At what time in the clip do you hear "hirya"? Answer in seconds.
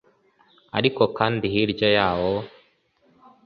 1.53-1.89